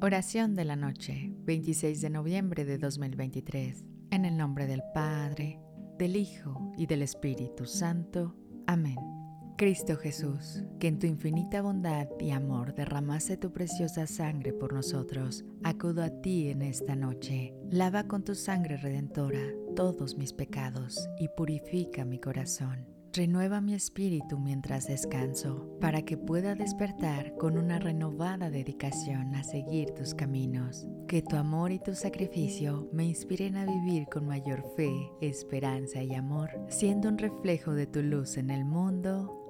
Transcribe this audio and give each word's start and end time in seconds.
Oración 0.00 0.54
de 0.54 0.64
la 0.64 0.76
noche, 0.76 1.32
26 1.44 2.00
de 2.00 2.08
noviembre 2.08 2.64
de 2.64 2.78
2023. 2.78 3.84
En 4.10 4.24
el 4.24 4.36
nombre 4.36 4.66
del 4.66 4.82
Padre, 4.94 5.60
del 5.98 6.16
Hijo 6.16 6.72
y 6.76 6.86
del 6.86 7.02
Espíritu 7.02 7.66
Santo. 7.66 8.34
Amén. 8.66 8.96
Cristo 9.56 9.96
Jesús, 9.96 10.62
que 10.78 10.86
en 10.86 10.98
tu 10.98 11.06
infinita 11.06 11.62
bondad 11.62 12.06
y 12.20 12.30
amor 12.30 12.74
derramaste 12.74 13.36
tu 13.36 13.52
preciosa 13.52 14.06
sangre 14.06 14.52
por 14.52 14.72
nosotros, 14.72 15.44
acudo 15.64 16.04
a 16.04 16.10
ti 16.10 16.48
en 16.48 16.62
esta 16.62 16.94
noche. 16.94 17.54
Lava 17.70 18.04
con 18.04 18.24
tu 18.24 18.34
sangre 18.34 18.76
redentora 18.76 19.42
todos 19.74 20.16
mis 20.16 20.32
pecados 20.32 21.08
y 21.18 21.28
purifica 21.36 22.04
mi 22.04 22.20
corazón 22.20 22.97
Renueva 23.18 23.60
mi 23.60 23.74
espíritu 23.74 24.38
mientras 24.38 24.86
descanso, 24.86 25.76
para 25.80 26.02
que 26.02 26.16
pueda 26.16 26.54
despertar 26.54 27.34
con 27.34 27.58
una 27.58 27.80
renovada 27.80 28.48
dedicación 28.48 29.34
a 29.34 29.42
seguir 29.42 29.90
tus 29.90 30.14
caminos. 30.14 30.86
Que 31.08 31.20
tu 31.20 31.34
amor 31.34 31.72
y 31.72 31.80
tu 31.80 31.96
sacrificio 31.96 32.88
me 32.92 33.06
inspiren 33.06 33.56
a 33.56 33.66
vivir 33.66 34.06
con 34.06 34.24
mayor 34.24 34.62
fe, 34.76 34.92
esperanza 35.20 36.00
y 36.00 36.14
amor, 36.14 36.48
siendo 36.68 37.08
un 37.08 37.18
reflejo 37.18 37.74
de 37.74 37.88
tu 37.88 38.04
luz 38.04 38.36
en 38.36 38.50
el 38.50 38.64
mundo. 38.64 39.47